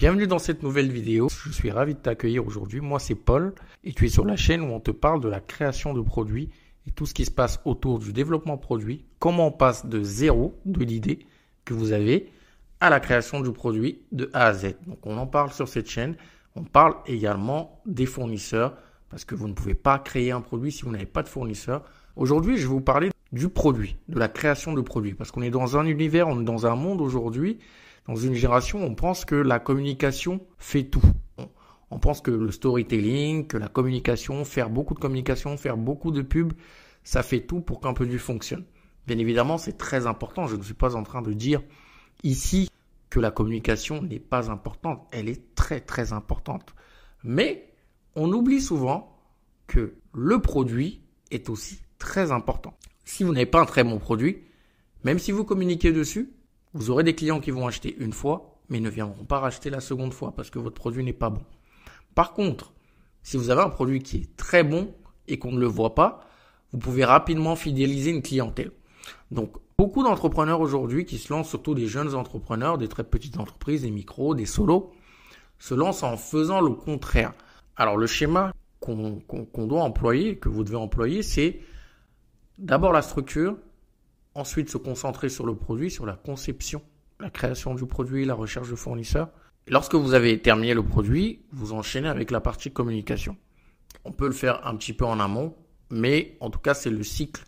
[0.00, 1.28] Bienvenue dans cette nouvelle vidéo.
[1.28, 2.80] Je suis ravi de t'accueillir aujourd'hui.
[2.80, 3.52] Moi, c'est Paul
[3.82, 6.50] et tu es sur la chaîne où on te parle de la création de produits
[6.86, 9.06] et tout ce qui se passe autour du développement produit.
[9.18, 11.26] Comment on passe de zéro, de l'idée
[11.64, 12.30] que vous avez,
[12.78, 14.76] à la création du produit de A à Z.
[14.86, 16.14] Donc, on en parle sur cette chaîne.
[16.54, 18.76] On parle également des fournisseurs
[19.10, 21.82] parce que vous ne pouvez pas créer un produit si vous n'avez pas de fournisseur.
[22.14, 25.50] Aujourd'hui, je vais vous parler du produit, de la création de produits parce qu'on est
[25.50, 27.58] dans un univers, on est dans un monde aujourd'hui
[28.08, 31.04] dans une génération, on pense que la communication fait tout.
[31.90, 36.22] On pense que le storytelling, que la communication, faire beaucoup de communication, faire beaucoup de
[36.22, 36.54] pubs,
[37.04, 38.64] ça fait tout pour qu'un produit fonctionne.
[39.06, 40.46] Bien évidemment, c'est très important.
[40.46, 41.62] Je ne suis pas en train de dire
[42.22, 42.70] ici
[43.10, 45.06] que la communication n'est pas importante.
[45.12, 46.74] Elle est très très importante.
[47.24, 47.74] Mais
[48.16, 49.18] on oublie souvent
[49.66, 52.74] que le produit est aussi très important.
[53.04, 54.44] Si vous n'avez pas un très bon produit,
[55.04, 56.30] même si vous communiquez dessus,
[56.74, 59.80] vous aurez des clients qui vont acheter une fois, mais ne viendront pas racheter la
[59.80, 61.42] seconde fois parce que votre produit n'est pas bon.
[62.14, 62.72] Par contre,
[63.22, 64.94] si vous avez un produit qui est très bon
[65.26, 66.26] et qu'on ne le voit pas,
[66.72, 68.72] vous pouvez rapidement fidéliser une clientèle.
[69.30, 73.82] Donc, beaucoup d'entrepreneurs aujourd'hui qui se lancent, surtout des jeunes entrepreneurs, des très petites entreprises,
[73.82, 74.92] des micros, des solos,
[75.58, 77.32] se lancent en faisant le contraire.
[77.76, 81.60] Alors, le schéma qu'on doit employer, que vous devez employer, c'est
[82.58, 83.56] d'abord la structure,
[84.38, 86.80] Ensuite, se concentrer sur le produit, sur la conception,
[87.18, 89.30] la création du produit, la recherche de fournisseurs.
[89.66, 93.36] Et lorsque vous avez terminé le produit, vous enchaînez avec la partie communication.
[94.04, 95.56] On peut le faire un petit peu en amont,
[95.90, 97.42] mais en tout cas, c'est le cycle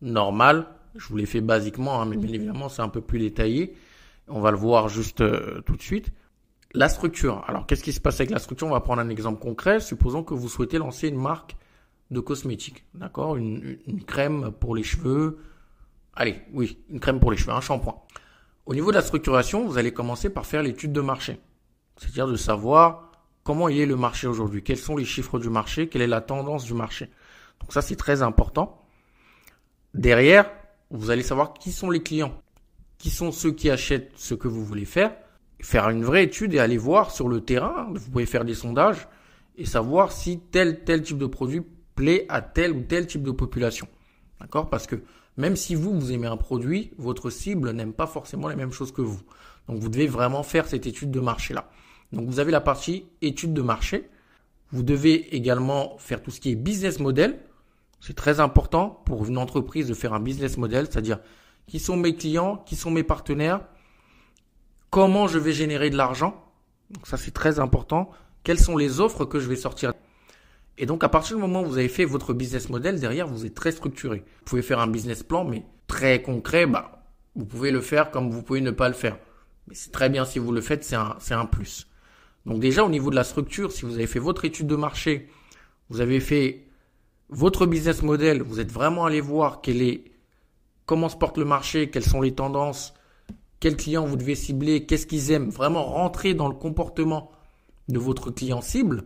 [0.00, 0.68] normal.
[0.94, 3.74] Je vous l'ai fait basiquement, hein, mais bien évidemment, c'est un peu plus détaillé.
[4.28, 6.12] On va le voir juste euh, tout de suite.
[6.72, 7.42] La structure.
[7.48, 8.68] Alors, qu'est-ce qui se passe avec la structure?
[8.68, 9.80] On va prendre un exemple concret.
[9.80, 11.56] Supposons que vous souhaitez lancer une marque
[12.12, 13.34] de cosmétiques, d'accord?
[13.34, 15.38] Une, une, crème pour les cheveux,
[16.20, 17.94] Allez, oui, une crème pour les cheveux, un shampoing.
[18.66, 21.38] Au niveau de la structuration, vous allez commencer par faire l'étude de marché.
[21.96, 23.12] C'est-à-dire de savoir
[23.44, 26.20] comment il est le marché aujourd'hui, quels sont les chiffres du marché, quelle est la
[26.20, 27.08] tendance du marché?
[27.60, 28.84] Donc ça, c'est très important.
[29.94, 30.50] Derrière,
[30.90, 32.42] vous allez savoir qui sont les clients,
[32.98, 35.14] qui sont ceux qui achètent ce que vous voulez faire,
[35.60, 37.92] faire une vraie étude et aller voir sur le terrain.
[37.94, 39.06] Vous pouvez faire des sondages
[39.56, 41.62] et savoir si tel tel type de produit
[41.94, 43.86] plaît à tel ou tel type de population.
[44.40, 44.68] D'accord?
[44.68, 44.96] Parce que
[45.38, 48.92] même si vous, vous aimez un produit, votre cible n'aime pas forcément les mêmes choses
[48.92, 49.20] que vous.
[49.68, 51.70] Donc vous devez vraiment faire cette étude de marché-là.
[52.12, 54.10] Donc vous avez la partie étude de marché.
[54.72, 57.38] Vous devez également faire tout ce qui est business model.
[58.00, 61.20] C'est très important pour une entreprise de faire un business model, c'est-à-dire
[61.68, 63.60] qui sont mes clients, qui sont mes partenaires,
[64.90, 66.44] comment je vais générer de l'argent.
[66.90, 68.10] Donc ça c'est très important.
[68.42, 69.92] Quelles sont les offres que je vais sortir?
[70.78, 73.44] Et donc, à partir du moment où vous avez fait votre business model, derrière, vous
[73.44, 74.18] êtes très structuré.
[74.18, 77.02] Vous pouvez faire un business plan, mais très concret, bah,
[77.34, 79.18] vous pouvez le faire comme vous pouvez ne pas le faire.
[79.66, 81.88] Mais c'est très bien si vous le faites, c'est un, c'est un plus.
[82.46, 85.28] Donc déjà, au niveau de la structure, si vous avez fait votre étude de marché,
[85.90, 86.68] vous avez fait
[87.28, 90.04] votre business model, vous êtes vraiment allé voir quel est,
[90.86, 92.94] comment se porte le marché, quelles sont les tendances,
[93.58, 97.32] quels clients vous devez cibler, qu'est-ce qu'ils aiment, vraiment rentrer dans le comportement
[97.88, 99.04] de votre client cible,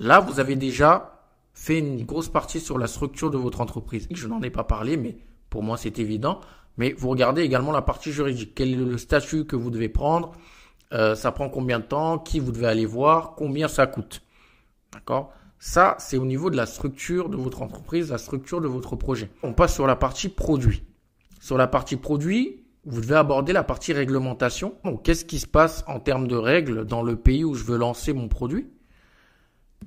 [0.00, 1.20] Là, vous avez déjà
[1.52, 4.08] fait une grosse partie sur la structure de votre entreprise.
[4.10, 5.18] Je n'en ai pas parlé, mais
[5.50, 6.40] pour moi, c'est évident.
[6.78, 8.54] Mais vous regardez également la partie juridique.
[8.54, 10.32] Quel est le statut que vous devez prendre?
[10.94, 12.18] Euh, Ça prend combien de temps?
[12.18, 13.34] Qui vous devez aller voir?
[13.34, 14.22] Combien ça coûte?
[14.90, 15.34] D'accord?
[15.58, 19.30] Ça, c'est au niveau de la structure de votre entreprise, la structure de votre projet.
[19.42, 20.82] On passe sur la partie produit.
[21.40, 24.76] Sur la partie produit, vous devez aborder la partie réglementation.
[24.82, 27.76] Donc, qu'est-ce qui se passe en termes de règles dans le pays où je veux
[27.76, 28.70] lancer mon produit?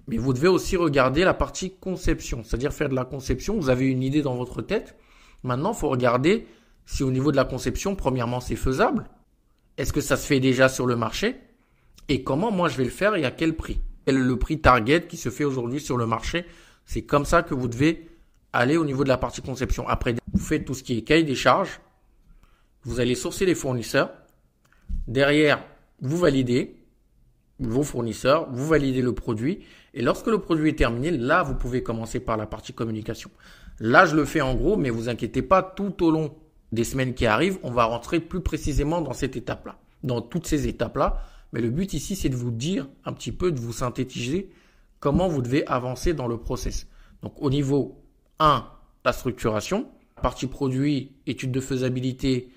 [0.07, 3.55] Mais vous devez aussi regarder la partie conception, c'est-à-dire faire de la conception.
[3.57, 4.95] Vous avez une idée dans votre tête.
[5.43, 6.47] Maintenant, il faut regarder
[6.85, 9.05] si au niveau de la conception, premièrement, c'est faisable.
[9.77, 11.37] Est-ce que ça se fait déjà sur le marché?
[12.09, 13.79] Et comment moi je vais le faire et à quel prix?
[14.05, 16.45] Quel est le prix target qui se fait aujourd'hui sur le marché?
[16.85, 18.09] C'est comme ça que vous devez
[18.51, 19.87] aller au niveau de la partie conception.
[19.87, 21.79] Après, vous faites tout ce qui est cahier des charges.
[22.83, 24.11] Vous allez sourcer les fournisseurs.
[25.07, 25.63] Derrière,
[26.01, 26.82] vous validez
[27.67, 29.59] vos fournisseurs, vous validez le produit.
[29.93, 33.29] Et lorsque le produit est terminé, là, vous pouvez commencer par la partie communication.
[33.79, 36.35] Là, je le fais en gros, mais vous inquiétez pas, tout au long
[36.71, 40.67] des semaines qui arrivent, on va rentrer plus précisément dans cette étape-là, dans toutes ces
[40.67, 41.21] étapes-là.
[41.51, 44.49] Mais le but ici, c'est de vous dire un petit peu, de vous synthétiser
[44.99, 46.87] comment vous devez avancer dans le process.
[47.21, 48.01] Donc, au niveau
[48.39, 48.65] 1,
[49.05, 49.87] la structuration,
[50.21, 52.49] partie produit, étude de faisabilité,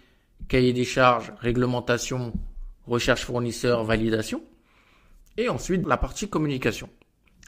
[0.49, 2.32] cahier des charges, réglementation,
[2.87, 4.43] recherche fournisseur, validation.
[5.37, 6.88] Et ensuite, la partie communication.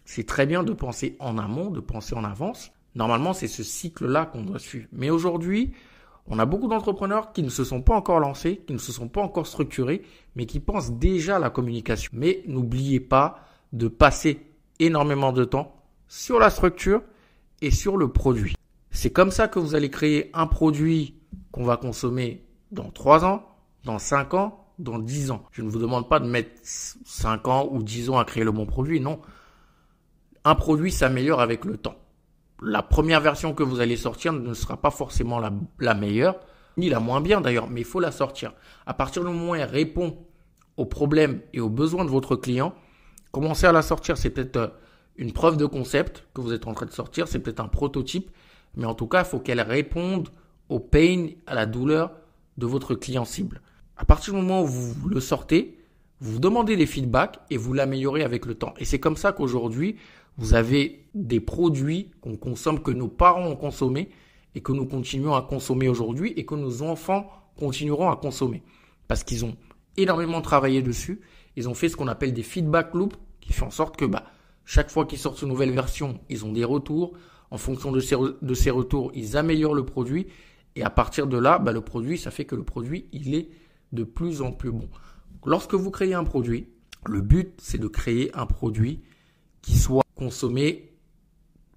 [0.04, 2.70] C'est très bien de penser en amont, de penser en avance.
[2.94, 4.88] Normalement, c'est ce cycle-là qu'on doit suivre.
[4.92, 5.72] Mais aujourd'hui,
[6.30, 9.08] On a beaucoup d'entrepreneurs qui ne se sont pas encore lancés, qui ne se sont
[9.08, 10.02] pas encore structurés,
[10.36, 12.10] mais qui pensent déjà à la communication.
[12.12, 13.40] Mais n'oubliez pas
[13.72, 14.40] de passer
[14.78, 15.74] énormément de temps
[16.06, 17.02] sur la structure
[17.62, 18.54] et sur le produit.
[18.90, 21.14] C'est comme ça que vous allez créer un produit
[21.50, 23.42] qu'on va consommer dans 3 ans,
[23.84, 25.44] dans 5 ans, dans 10 ans.
[25.52, 28.52] Je ne vous demande pas de mettre 5 ans ou 10 ans à créer le
[28.52, 29.20] bon produit, non.
[30.44, 31.96] Un produit s'améliore avec le temps.
[32.62, 36.40] La première version que vous allez sortir ne sera pas forcément la, meilleure,
[36.76, 38.52] ni la moins bien d'ailleurs, mais il faut la sortir.
[38.86, 40.16] À partir du moment où elle répond
[40.76, 42.74] aux problèmes et aux besoins de votre client,
[43.32, 44.16] commencez à la sortir.
[44.16, 44.68] C'est peut-être euh,
[45.16, 48.30] une preuve de concept que vous êtes en train de sortir, c'est peut-être un prototype,
[48.76, 50.28] mais en tout cas, il faut qu'elle réponde
[50.68, 52.12] au pain, à la douleur
[52.56, 53.60] de votre client cible.
[53.98, 55.76] À partir du moment où vous le sortez,
[56.20, 58.72] vous demandez des feedbacks et vous l'améliorez avec le temps.
[58.78, 59.96] Et c'est comme ça qu'aujourd'hui,
[60.36, 64.08] vous avez des produits qu'on consomme, que nos parents ont consommés
[64.54, 67.28] et que nous continuons à consommer aujourd'hui et que nos enfants
[67.58, 68.62] continueront à consommer.
[69.08, 69.56] Parce qu'ils ont
[69.96, 71.20] énormément travaillé dessus.
[71.56, 74.24] Ils ont fait ce qu'on appelle des feedback loops qui font en sorte que bah,
[74.64, 77.14] chaque fois qu'ils sortent une nouvelle version, ils ont des retours.
[77.50, 80.28] En fonction de ces, de ces retours, ils améliorent le produit.
[80.76, 83.48] Et à partir de là, bah, le produit, ça fait que le produit, il est
[83.92, 84.88] de plus en plus bon.
[85.44, 86.68] Lorsque vous créez un produit,
[87.06, 89.00] le but, c'est de créer un produit
[89.62, 90.92] qui soit consommé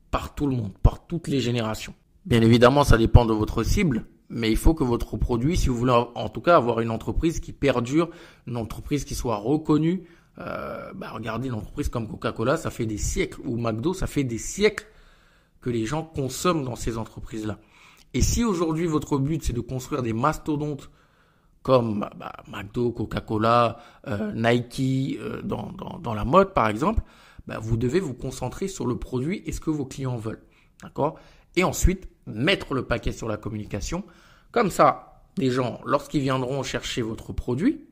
[0.10, 1.94] par tout le monde, par toutes les générations.
[2.26, 5.78] Bien évidemment, ça dépend de votre cible, mais il faut que votre produit, si vous
[5.78, 8.10] voulez en tout cas avoir une entreprise qui perdure,
[8.48, 10.04] une entreprise qui soit reconnue,
[10.38, 14.24] euh, bah regardez une entreprise comme Coca-Cola, ça fait des siècles, ou McDo, ça fait
[14.24, 14.88] des siècles
[15.62, 17.60] que les gens consomment dans ces entreprises-là.
[18.14, 20.90] Et si aujourd'hui votre but c'est de construire des mastodontes
[21.64, 23.78] comme bah, bah McDo, Coca-Cola,
[24.08, 27.04] euh, Nike euh, dans, dans, dans, la mode par exemple,
[27.48, 30.44] bah, vous devez vous concentrer sur le produit et ce que vos clients veulent.
[30.82, 31.20] D'accord?
[31.56, 34.04] Et ensuite, mettre le paquet sur la communication.
[34.52, 37.86] Comme ça, les gens, lorsqu'ils viendront chercher votre produit,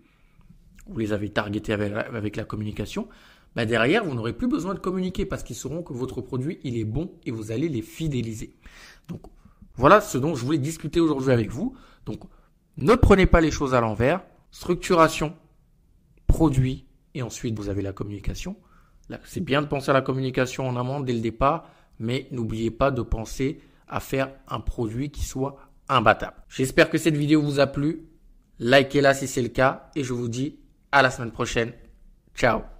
[0.88, 3.08] vous les avez targetés avec, avec la communication,
[3.56, 6.78] bah derrière, vous n'aurez plus besoin de communiquer parce qu'ils sauront que votre produit, il
[6.78, 8.56] est bon et vous allez les fidéliser.
[9.08, 9.22] Donc,
[9.76, 11.76] voilà ce dont je voulais discuter aujourd'hui avec vous.
[12.06, 12.24] Donc,
[12.80, 14.22] ne prenez pas les choses à l'envers.
[14.52, 15.36] Structuration,
[16.28, 18.56] produit, et ensuite vous avez la communication.
[19.24, 22.92] C'est bien de penser à la communication en amont dès le départ, mais n'oubliez pas
[22.92, 26.38] de penser à faire un produit qui soit imbattable.
[26.48, 28.06] J'espère que cette vidéo vous a plu.
[28.60, 30.60] Likez-la si c'est le cas et je vous dis
[30.92, 31.74] à la semaine prochaine.
[32.36, 32.79] Ciao